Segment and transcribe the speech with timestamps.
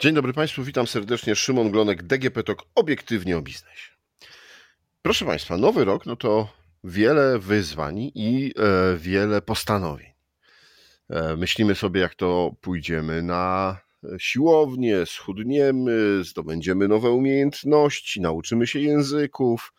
[0.00, 1.36] Dzień dobry Państwu, witam serdecznie.
[1.36, 3.92] Szymon Glonek, DGP TOK, obiektywnie o biznesie.
[5.02, 6.48] Proszę Państwa, nowy rok no to
[6.84, 10.10] wiele wyzwań i e, wiele postanowień.
[11.10, 13.76] E, myślimy sobie, jak to pójdziemy na
[14.18, 19.72] siłownię, schudniemy, zdobędziemy nowe umiejętności, nauczymy się języków,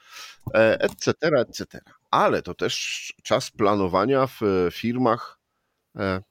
[0.54, 1.82] e, etc., etc.
[2.12, 4.40] Ale to też czas planowania w
[4.72, 5.40] firmach
[5.98, 6.22] e,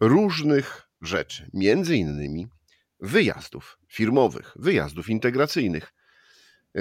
[0.00, 2.48] różnych rzeczy, między innymi
[3.02, 5.94] wyjazdów firmowych, wyjazdów integracyjnych.
[6.76, 6.80] E,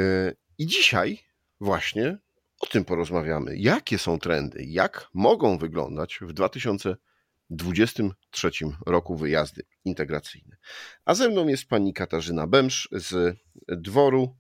[0.58, 1.20] I dzisiaj
[1.60, 2.18] właśnie
[2.60, 3.58] o tym porozmawiamy.
[3.58, 8.52] Jakie są trendy, jak mogą wyglądać w 2023
[8.86, 10.58] roku wyjazdy integracyjne.
[11.06, 14.36] A ze mną jest pani Katarzyna Bębsz z dworu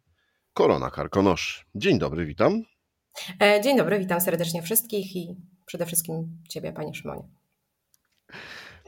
[0.54, 1.66] Korona Karkonosz.
[1.76, 2.64] Dzień dobry, witam.
[3.42, 7.24] E, dzień dobry, witam serdecznie wszystkich i przede wszystkim Ciebie, Panie Szymonie.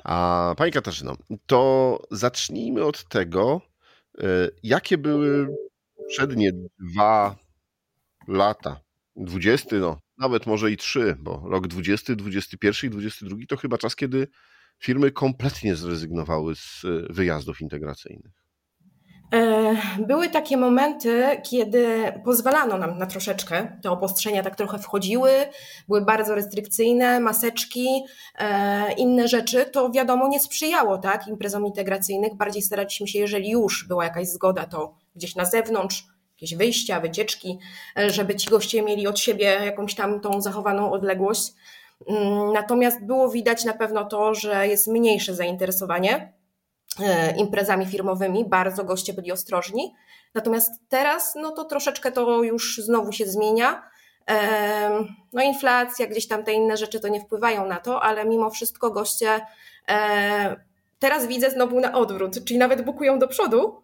[0.04, 3.62] A Pani Katarzyno, to zacznijmy od tego,
[4.18, 4.26] e,
[4.64, 5.56] jakie były
[6.08, 7.36] przednie dwa
[8.28, 8.80] lata,
[9.16, 13.96] 20, no nawet może i trzy, bo rok 20, 21 i 22 to chyba czas,
[13.96, 14.28] kiedy
[14.80, 18.43] firmy kompletnie zrezygnowały z e, wyjazdów integracyjnych.
[20.00, 25.32] Były takie momenty, kiedy pozwalano nam na troszeczkę, te obostrzenia tak trochę wchodziły,
[25.88, 28.04] były bardzo restrykcyjne, maseczki,
[28.40, 32.36] e, inne rzeczy, to wiadomo nie sprzyjało tak, imprezom integracyjnych.
[32.36, 37.60] Bardziej staraliśmy się, jeżeli już była jakaś zgoda, to gdzieś na zewnątrz, jakieś wyjścia, wycieczki,
[37.98, 41.54] e, żeby ci goście mieli od siebie jakąś tam tą zachowaną odległość.
[42.08, 46.33] Mm, natomiast było widać na pewno to, że jest mniejsze zainteresowanie
[47.38, 49.94] imprezami firmowymi, bardzo goście byli ostrożni.
[50.34, 53.84] Natomiast teraz, no to troszeczkę to już znowu się zmienia.
[54.30, 54.90] E,
[55.34, 58.92] no inflacja, gdzieś tam te inne rzeczy to nie wpływają na to, ale mimo wszystko
[58.92, 59.46] goście
[59.90, 60.56] e,
[61.00, 63.84] teraz widzę znowu na odwrót, czyli nawet bukują do przodu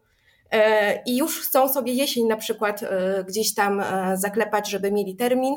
[1.05, 2.81] i już chcą sobie jesień na przykład
[3.27, 3.83] gdzieś tam
[4.13, 5.55] zaklepać, żeby mieli termin,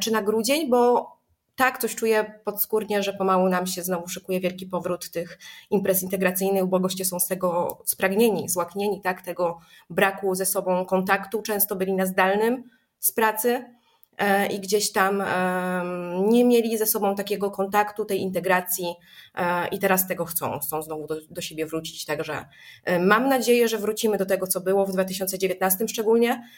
[0.00, 1.12] czy na grudzień, bo
[1.56, 5.38] tak, coś czuję podskórnie, że pomału nam się znowu szykuje wielki powrót tych
[5.70, 9.58] imprez integracyjnych, bo goście są z tego spragnieni, złaknieni, tak, tego
[9.90, 11.42] braku ze sobą kontaktu.
[11.42, 12.64] Często byli na zdalnym
[12.98, 13.64] z pracy
[14.18, 15.22] e, i gdzieś tam
[16.28, 18.94] nie mieli ze sobą takiego kontaktu, tej integracji
[19.34, 22.04] e, i teraz tego chcą, chcą znowu do, do siebie wrócić.
[22.04, 22.44] Także
[22.84, 26.48] e, mam nadzieję, że wrócimy do tego, co było w 2019 szczególnie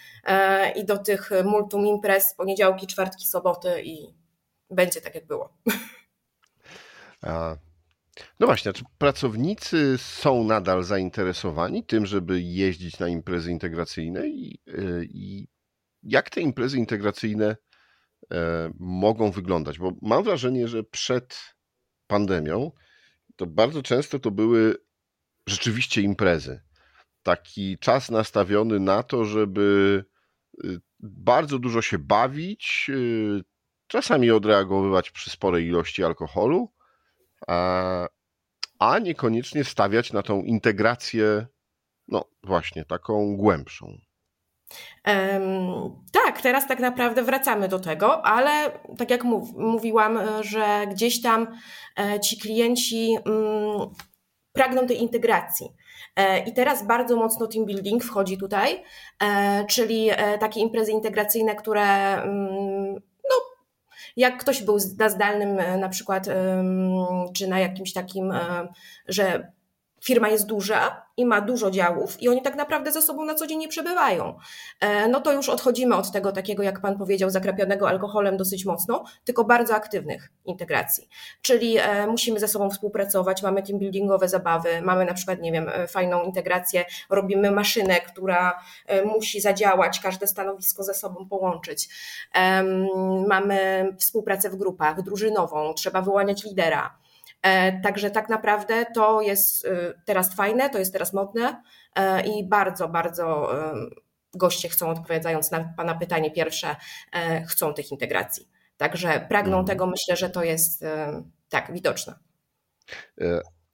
[0.76, 4.23] i do tych multum imprez, poniedziałki, czwartki, soboty i
[4.74, 5.56] będzie tak, jak było.
[7.22, 7.56] A,
[8.40, 15.08] no właśnie, czy pracownicy są nadal zainteresowani tym, żeby jeździć na imprezy integracyjne i, y,
[15.10, 15.48] i
[16.02, 17.56] jak te imprezy integracyjne
[18.32, 19.78] e, mogą wyglądać?
[19.78, 21.54] Bo mam wrażenie, że przed
[22.06, 22.70] pandemią
[23.36, 24.76] to bardzo często to były
[25.46, 26.60] rzeczywiście imprezy.
[27.22, 30.04] Taki czas nastawiony na to, żeby
[30.64, 33.53] y, bardzo dużo się bawić, y,
[33.86, 36.72] czasami odreagowywać przy sporej ilości alkoholu,
[37.46, 38.06] a,
[38.78, 41.46] a niekoniecznie stawiać na tą integrację,
[42.08, 43.96] no właśnie, taką głębszą.
[46.12, 51.46] Tak, teraz tak naprawdę wracamy do tego, ale tak jak mów, mówiłam, że gdzieś tam
[51.98, 53.90] e, ci klienci mm,
[54.52, 55.66] pragną tej integracji.
[56.16, 58.82] E, I teraz bardzo mocno team building wchodzi tutaj,
[59.22, 61.82] e, czyli takie imprezy integracyjne, które
[62.22, 63.00] mm,
[64.16, 66.28] jak ktoś był na zdalnym e, na przykład,
[67.34, 68.69] czy na jakimś takim, e,
[69.08, 69.52] że
[70.04, 73.47] firma jest duża i ma dużo działów i oni tak naprawdę ze sobą na co
[73.47, 74.38] dzień nie przebywają,
[74.81, 79.04] e, no to już odchodzimy od tego takiego, jak Pan powiedział, zakrapionego alkoholem dosyć mocno,
[79.25, 81.09] tylko bardzo aktywnych integracji.
[81.43, 85.69] Czyli e, musimy ze sobą współpracować, mamy team buildingowe zabawy, mamy na przykład, nie wiem,
[85.69, 88.60] e, fajną integrację, robimy maszynę, która
[89.04, 91.88] musi zadziałać, każde stanowisko ze sobą połączyć.
[93.28, 97.03] Mamy współpracę w grupach, drużynową, trzeba wyłaniać lidera
[97.82, 101.62] także tak naprawdę to jest y, teraz fajne, to jest teraz modne
[101.96, 103.50] e, i bardzo, bardzo
[104.35, 106.76] goście chcą, odpowiadając na Pana pytanie pierwsze,
[107.12, 108.49] e, chcą tych integracji.
[108.76, 109.67] Także pragną mhm.
[109.67, 110.85] tego, myślę, że to jest
[111.49, 112.14] tak widoczne.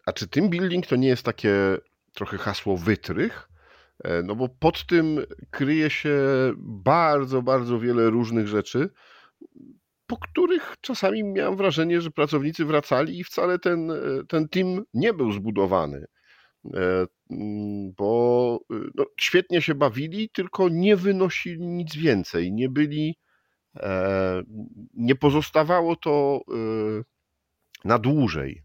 [0.07, 1.53] A czy team building to nie jest takie
[2.15, 3.49] trochę hasło wytrych?
[4.25, 6.19] No bo pod tym kryje się
[6.59, 8.91] bardzo, bardzo wiele różnych rzeczy
[10.11, 13.93] po których czasami miałem wrażenie, że pracownicy wracali i wcale ten,
[14.29, 16.07] ten team nie był zbudowany.
[16.65, 22.53] E, mm, bo e, no, świetnie się bawili, tylko nie wynosili nic więcej.
[22.53, 23.17] Nie byli,
[23.77, 24.43] e,
[24.95, 26.41] nie pozostawało to
[27.85, 28.63] na dłużej.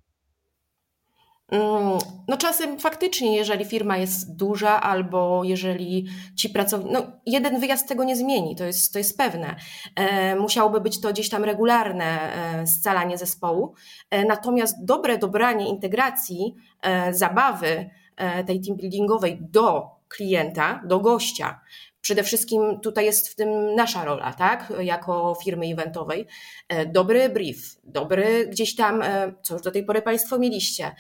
[1.51, 7.87] Mm, no czasem faktycznie, jeżeli firma jest duża albo jeżeli ci pracownicy, no jeden wyjazd
[7.87, 9.55] tego nie zmieni, to jest, to jest pewne.
[9.95, 13.73] E, musiałoby być to gdzieś tam regularne e, scalanie zespołu.
[14.09, 21.59] E, natomiast dobre dobranie integracji, e, zabawy e, tej team buildingowej do klienta, do gościa,
[22.05, 26.27] Przede wszystkim tutaj jest w tym nasza rola, tak, jako firmy eventowej.
[26.67, 30.95] E, dobry brief, dobry gdzieś tam, e, co już do tej pory Państwo mieliście,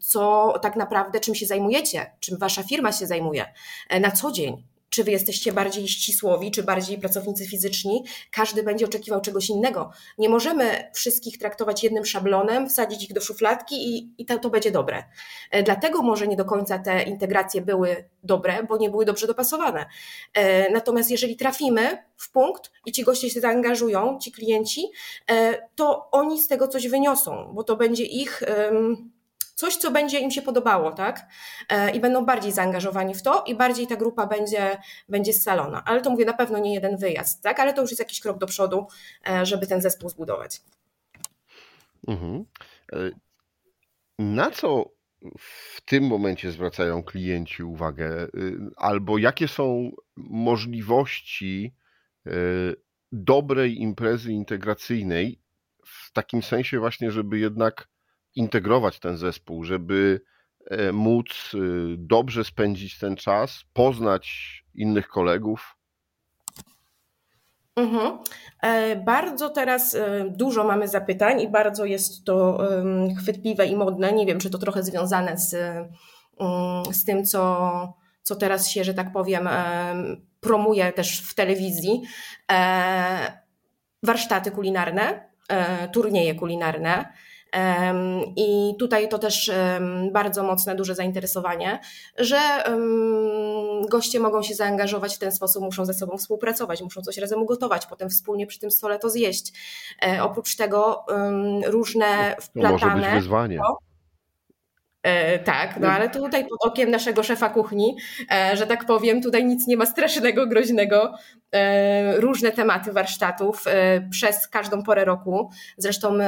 [0.00, 3.52] co tak naprawdę, czym się zajmujecie, czym Wasza firma się zajmuje?
[3.88, 8.86] E, na co dzień czy wy jesteście bardziej ścisłowi, czy bardziej pracownicy fizyczni, każdy będzie
[8.86, 9.90] oczekiwał czegoś innego.
[10.18, 14.70] Nie możemy wszystkich traktować jednym szablonem, wsadzić ich do szufladki i, i to, to będzie
[14.70, 15.04] dobre.
[15.50, 19.86] E, dlatego może nie do końca te integracje były dobre, bo nie były dobrze dopasowane.
[20.34, 24.90] E, natomiast jeżeli trafimy w punkt i ci goście się zaangażują, ci klienci,
[25.30, 28.42] e, to oni z tego coś wyniosą, bo to będzie ich
[29.56, 31.26] coś, co będzie im się podobało, tak?
[31.68, 35.82] E, I będą bardziej zaangażowani w to i bardziej ta grupa będzie, będzie scalona.
[35.84, 37.60] Ale to mówię, na pewno nie jeden wyjazd, tak?
[37.60, 38.86] Ale to już jest jakiś krok do przodu,
[39.28, 40.60] e, żeby ten zespół zbudować.
[42.08, 42.44] Mhm.
[42.92, 43.10] E,
[44.18, 44.90] na co
[45.38, 48.28] w tym momencie zwracają klienci uwagę?
[48.76, 51.74] Albo jakie są możliwości
[53.12, 55.40] dobrej imprezy integracyjnej
[55.84, 57.88] w takim sensie właśnie, żeby jednak
[58.36, 60.20] integrować ten zespół, żeby
[60.70, 61.58] e, móc e,
[61.98, 64.28] dobrze spędzić ten czas, poznać
[64.74, 65.76] innych kolegów?
[67.76, 68.18] Mhm.
[68.62, 69.96] E, bardzo teraz
[70.28, 72.58] dużo mamy zapytań i bardzo jest to
[73.18, 74.12] chwytliwe i modne.
[74.12, 78.94] Nie wiem, czy to trochę związane z, mm, z tym, co, co teraz się, że
[78.94, 79.48] tak powiem,
[80.40, 82.02] promuje też w telewizji.
[84.02, 85.28] Warsztaty kulinarne,
[85.92, 87.12] turnieje kulinarne.
[88.36, 89.50] I tutaj to też
[90.12, 91.80] bardzo mocne, duże zainteresowanie,
[92.18, 92.38] że
[93.90, 97.86] goście mogą się zaangażować w ten sposób, muszą ze sobą współpracować, muszą coś razem ugotować,
[97.86, 99.52] potem wspólnie przy tym stole to zjeść.
[100.06, 101.04] E, oprócz tego
[101.66, 102.78] różne wplatane...
[102.78, 103.58] To może być wyzwanie.
[103.58, 103.86] E,
[105.44, 107.96] tak, no ale tutaj pod okiem naszego szefa kuchni,
[108.32, 111.14] e, że tak powiem, tutaj nic nie ma strasznego, groźnego.
[111.54, 113.64] E, różne tematy warsztatów
[114.10, 115.50] przez każdą porę roku.
[115.76, 116.18] Zresztą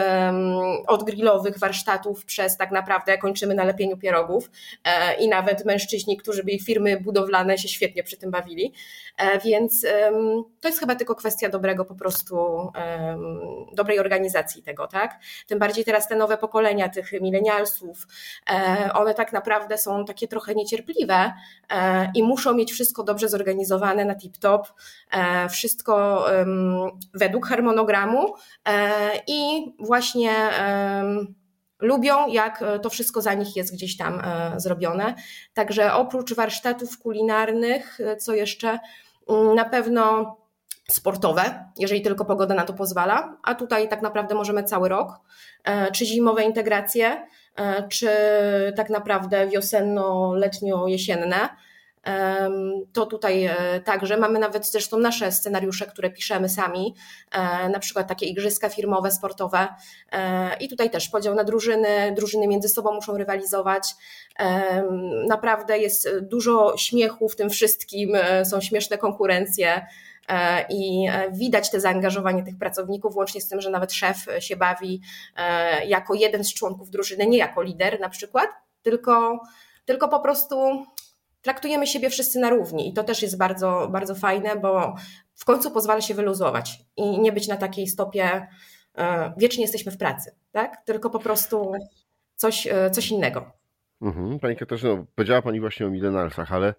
[0.86, 4.50] od grillowych warsztatów przez tak naprawdę kończymy na lepieniu pierogów
[5.19, 8.72] i nawet mężczyźni, którzy byli firmy budowlane się świetnie przy tym bawili.
[9.44, 9.86] Więc
[10.60, 12.36] to jest chyba tylko kwestia dobrego po prostu,
[13.72, 15.19] dobrej organizacji tego, tak?
[15.46, 18.06] Tym bardziej teraz te nowe pokolenia tych milenialsów,
[18.94, 21.32] one tak naprawdę są takie trochę niecierpliwe
[21.70, 24.62] e, i muszą mieć wszystko dobrze zorganizowane na tip-top,
[25.11, 26.25] e, wszystko
[27.15, 28.35] według harmonogramu
[28.69, 28.91] e,
[29.26, 30.32] i właśnie
[31.81, 34.23] lubią, jak to wszystko za nich jest gdzieś tam
[34.56, 35.14] zrobione.
[35.55, 38.79] Także oprócz warsztatów kulinarnych, co jeszcze
[39.29, 40.37] mm, na pewno
[40.90, 45.20] sportowe, jeżeli tylko pogoda na to pozwala, a tutaj tak naprawdę możemy cały rok,
[45.93, 47.26] czy zimowe integracje,
[47.58, 48.08] E, czy
[48.76, 51.49] tak naprawdę wiosenno-letnio-jesienne.
[52.93, 56.95] To tutaj e, także mamy nawet zresztą nasze scenariusze, które piszemy sami,
[57.33, 59.68] e, na przykład takie igrzyska firmowe, sportowe.
[60.61, 63.95] I tutaj też podział na drużyny, drużyny między sobą muszą rywalizować.
[65.28, 68.12] Naprawdę jest dużo śmiechu w tym wszystkim,
[68.45, 69.87] są śmieszne konkurencje.
[70.28, 74.56] E, i e, widać te zaangażowanie tych pracowników, łącznie z tym, że nawet szef się
[74.56, 75.00] bawi
[75.37, 78.49] e, jako jeden z członków drużyny, nie jako lider na przykład,
[78.82, 79.40] tylko,
[79.85, 80.85] tylko po prostu
[81.42, 84.94] traktujemy siebie wszyscy na równi i to też jest bardzo, bardzo fajne, bo
[85.35, 88.47] w końcu pozwala się wyluzować i nie być na takiej stopie,
[89.37, 90.85] wiecznie jesteśmy w pracy, tak?
[90.85, 91.73] Tylko po prostu
[92.37, 93.58] coś, coś innego.
[94.00, 94.38] Mhm.
[94.38, 96.75] Pani Katarzyno, powiedziała Pani właśnie o millennialsach, ale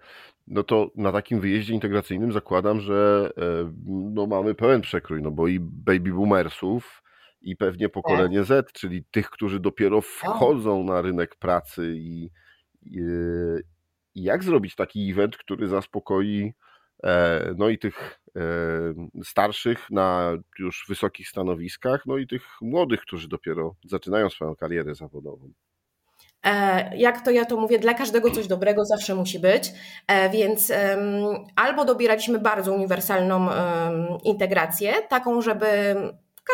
[0.48, 3.74] no to na takim wyjeździe integracyjnym zakładam, że e,
[4.14, 7.04] no mamy pełen przekrój, no bo i baby boomersów,
[7.42, 12.30] i pewnie pokolenie Z, czyli tych, którzy dopiero wchodzą na rynek pracy i,
[12.82, 13.00] i,
[14.16, 16.54] i jak zrobić taki event, który zaspokoi
[17.04, 18.42] e, no i tych e,
[19.24, 25.54] starszych na już wysokich stanowiskach, no i tych młodych, którzy dopiero zaczynają swoją karierę zawodową.
[26.46, 29.74] E, jak to ja to mówię, dla każdego coś dobrego zawsze musi być,
[30.08, 30.72] e, więc
[31.56, 33.50] albo dobieraliśmy bardzo uniwersalną
[34.24, 35.96] integrację, taką, żeby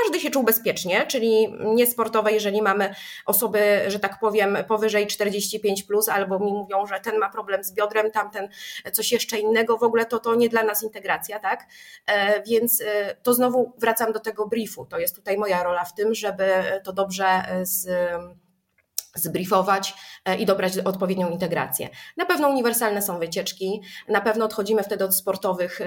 [0.03, 6.09] każdy się czuł bezpiecznie, czyli niesportowe, jeżeli mamy osoby, że tak powiem, powyżej 45, plus,
[6.09, 8.49] albo mi mówią, że ten ma problem z biodrem, tamten
[8.93, 11.67] coś jeszcze innego, w ogóle to, to nie dla nas integracja, tak?
[12.07, 12.83] E, więc
[13.23, 14.85] to znowu wracam do tego briefu.
[14.85, 16.45] To jest tutaj moja rola w tym, żeby
[16.83, 17.25] to dobrze
[17.61, 17.87] z
[19.15, 19.93] zbriefować
[20.25, 21.89] e, i dobrać odpowiednią integrację.
[22.17, 25.79] Na pewno uniwersalne są wycieczki, na pewno odchodzimy wtedy od sportowych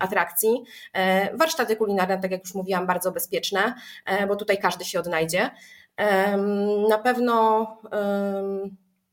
[0.00, 0.62] atrakcji.
[0.92, 3.74] E, warsztaty kulinarne, tak jak już mówiłam, bardzo bezpieczne,
[4.06, 5.50] e, bo tutaj każdy się odnajdzie.
[6.88, 7.66] Na pewno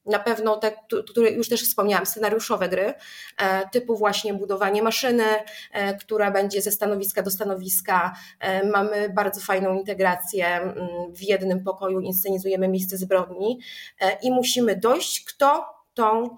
[0.10, 0.72] na pewno te,
[1.10, 2.94] które już też wspomniałam, scenariuszowe gry,
[3.38, 5.25] e, typu właśnie budowanie maszyny,
[5.72, 8.16] e, która będzie ze stanowiska do stanowiska.
[8.39, 10.48] E, mamy bardzo fajną integrację.
[10.48, 10.78] Mm,
[11.13, 13.60] w jednym pokoju inscenizujemy miejsce zbrodni
[14.22, 16.36] i musimy dojść, kto tą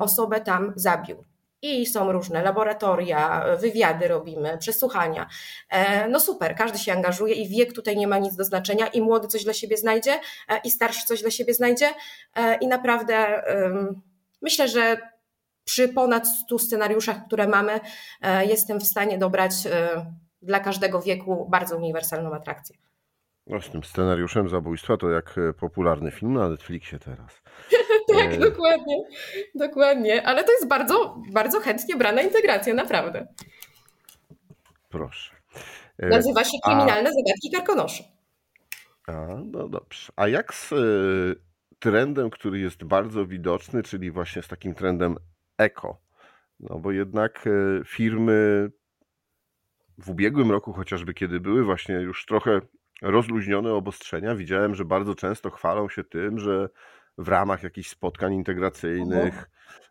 [0.00, 1.24] osobę tam zabił
[1.64, 5.26] i są różne laboratoria, wywiady robimy, przesłuchania.
[5.70, 9.00] E, no super, każdy się angażuje i wiek tutaj nie ma nic do znaczenia i
[9.00, 10.12] młody coś dla siebie znajdzie
[10.48, 11.90] e, i starszy coś dla siebie znajdzie
[12.34, 13.42] e, i naprawdę
[14.42, 14.96] myślę, że
[15.64, 17.80] przy ponad 100 scenariuszach, które mamy,
[18.46, 19.52] jestem w stanie dobrać
[20.42, 22.76] dla każdego wieku bardzo uniwersalną atrakcję.
[23.46, 27.42] No z tym scenariuszem zabójstwa to jak popularny film na Netflixie teraz.
[28.18, 28.38] tak, e...
[28.38, 28.96] dokładnie,
[29.54, 30.26] dokładnie.
[30.26, 33.26] Ale to jest bardzo, bardzo chętnie brana integracja, naprawdę.
[34.88, 35.34] Proszę.
[35.98, 36.08] E...
[36.08, 37.12] Nazywa się Kryminalne A...
[37.12, 38.02] Zagadki Karkonoszy.
[39.06, 40.12] A, no dobrze.
[40.16, 40.76] A jak z e,
[41.78, 45.16] trendem, który jest bardzo widoczny, czyli właśnie z takim trendem
[45.58, 46.00] eko?
[46.60, 47.48] No bo jednak
[47.86, 48.70] firmy
[49.98, 52.60] w ubiegłym roku chociażby, kiedy były właśnie już trochę
[53.02, 56.68] rozluźnione obostrzenia, widziałem, że bardzo często chwalą się tym, że
[57.18, 59.44] w ramach jakichś spotkań integracyjnych mhm.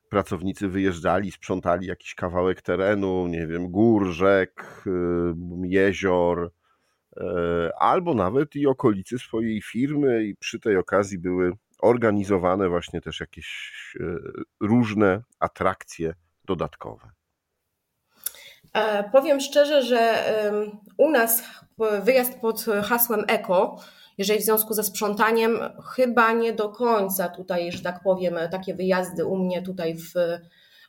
[0.10, 4.92] pracownicy wyjeżdżali, sprzątali jakiś kawałek terenu, nie wiem, gór, rzek, y,
[5.64, 6.52] jezior,
[7.18, 13.20] e, albo nawet i okolicy swojej firmy i przy tej okazji były organizowane właśnie też
[13.20, 14.04] jakieś e,
[14.60, 16.14] różne atrakcje
[16.46, 17.10] dodatkowe.
[18.74, 20.24] E, powiem szczerze, że
[20.98, 21.44] u nas
[22.04, 23.80] wyjazd pod hasłem eko
[24.18, 25.60] jeżeli w związku ze sprzątaniem,
[25.96, 30.14] chyba nie do końca tutaj, że tak powiem, takie wyjazdy u mnie tutaj w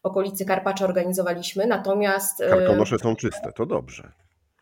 [0.02, 2.40] okolicy Karpacza organizowaliśmy, natomiast...
[2.40, 4.12] E, Karkonosze są czyste, to dobrze.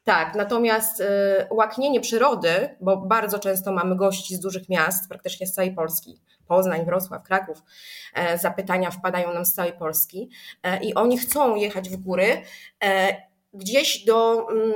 [0.05, 1.05] Tak, natomiast y,
[1.51, 6.85] łaknienie przyrody, bo bardzo często mamy gości z dużych miast, praktycznie z całej Polski, Poznań,
[6.85, 7.63] Wrocław, Kraków,
[8.15, 10.31] e, zapytania wpadają nam z całej Polski
[10.63, 12.43] e, i oni chcą jechać w góry
[13.55, 14.73] gdzieś do, mm,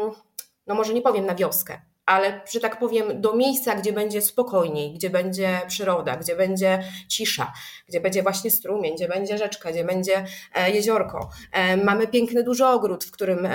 [0.67, 4.95] no może nie powiem na wioskę, ale, że tak powiem, do miejsca, gdzie będzie spokojniej,
[4.95, 7.53] gdzie będzie przyroda, gdzie będzie cisza,
[7.89, 11.31] gdzie będzie właśnie strumień, gdzie będzie rzeczka, gdzie będzie e, jeziorko.
[11.53, 13.49] E, mamy piękny duży ogród, w którym,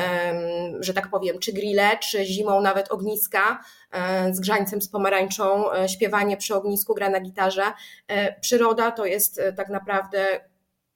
[0.80, 6.38] że tak powiem, czy grille, czy zimą nawet ogniska e, z grzańcem, z pomarańczą, śpiewanie
[6.38, 7.64] przy ognisku, gra na gitarze.
[8.42, 10.40] Przyroda to jest tak naprawdę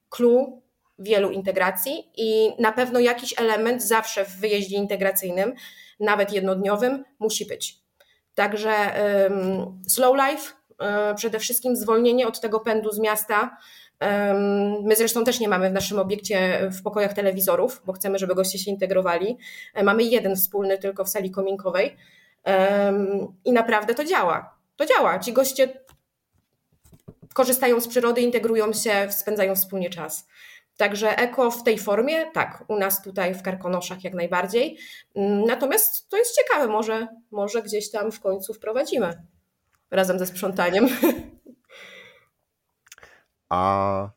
[0.10, 0.62] clue
[1.00, 5.54] wielu integracji i na pewno jakiś element zawsze w wyjeździe integracyjnym
[6.00, 7.86] nawet jednodniowym, musi być.
[8.36, 8.72] Także
[9.88, 13.58] slow life, e, przede wszystkim zwolnienie od tego pędu z miasta.
[14.84, 18.60] My zresztą też nie mamy w naszym obiekcie w pokojach telewizorów, bo chcemy, żeby goście
[18.60, 19.38] się integrowali.
[19.74, 21.96] E, mamy jeden wspólny tylko w sali kominkowej
[23.46, 24.58] i naprawdę to działa.
[24.76, 25.20] To działa.
[25.20, 25.86] Ci goście
[27.34, 30.28] korzystają z przyrody, integrują się, spędzają wspólnie czas.
[30.78, 34.78] Także eko w tej formie, tak, u nas tutaj w Karkonoszach jak najbardziej.
[35.16, 39.14] Mm, natomiast to jest ciekawe, może, może gdzieś tam w końcu wprowadzimy
[39.92, 40.88] razem ze sprzątaniem.
[43.50, 44.10] A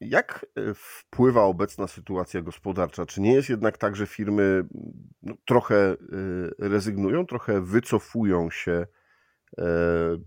[0.00, 3.06] jak e, wpływa obecna sytuacja gospodarcza?
[3.06, 4.64] Czy nie jest jednak tak, że firmy
[5.22, 5.96] no, trochę e,
[6.58, 8.86] rezygnują, trochę wycofują się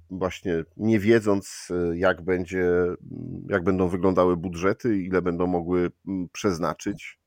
[0.09, 2.65] właśnie nie wiedząc, e, jak, będzie,
[3.49, 5.91] jak będą wyglądały budżety, ile będą mogły
[6.31, 7.19] przeznaczyć.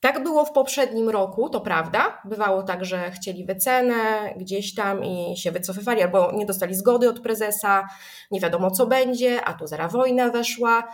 [0.00, 2.22] Tak było w poprzednim roku, to prawda.
[2.24, 3.94] Bywało tak, że chcieli wycenę
[4.36, 7.88] gdzieś tam i się wycofywali, albo nie dostali zgody od prezesa,
[8.30, 10.88] nie wiadomo co będzie, a tu zaraz wojna weszła.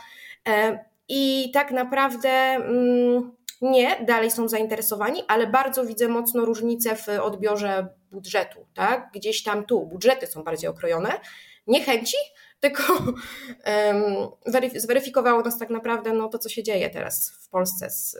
[0.48, 3.32] E, I tak naprawdę mm,
[3.62, 9.10] nie, dalej są zainteresowani, ale bardzo widzę mocno różnicę w odbiorze budżetu, tak?
[9.14, 11.20] Gdzieś tam tu budżety są bardziej okrojone,
[11.66, 12.16] nie chęci,
[12.60, 18.16] tylko um, zweryfikowało nas tak naprawdę no, to, co się dzieje teraz w Polsce z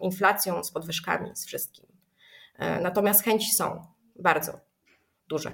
[0.00, 1.86] inflacją, z podwyżkami, z wszystkim.
[2.58, 3.84] E, natomiast chęci są
[4.16, 4.60] bardzo
[5.28, 5.52] duże.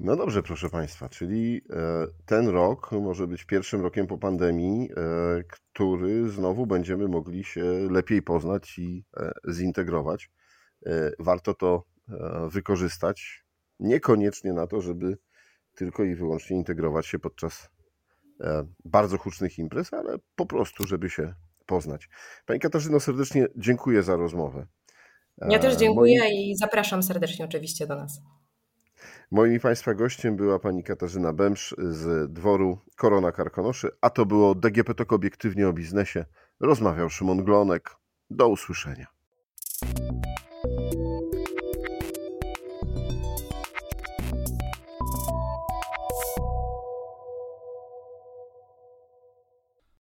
[0.00, 4.94] No dobrze, proszę Państwa, czyli e, ten rok może być pierwszym rokiem po pandemii, e,
[5.48, 9.04] który znowu będziemy mogli się lepiej poznać i
[9.52, 10.30] zintegrować.
[10.86, 13.44] E, warto to e, wykorzystać.
[13.80, 15.18] Niekoniecznie na to, żeby
[15.74, 17.70] tylko i wyłącznie integrować się podczas
[18.40, 21.34] e, bardzo hucznych imprez, ale po prostu, żeby się
[21.66, 22.08] poznać.
[22.46, 24.66] Pani Katarzyno, serdecznie dziękuję za rozmowę.
[25.48, 26.50] Ja też dziękuję Moi...
[26.50, 28.20] i zapraszam serdecznie oczywiście do nas.
[29.30, 34.94] Moim Państwa gościem była pani Katarzyna Bębsz z dworu Korona Karkonoszy, a to było DGP
[34.94, 36.24] Tok Obiektywnie o Biznesie.
[36.60, 37.96] Rozmawiał Szymon Glonek.
[38.30, 39.17] Do usłyszenia.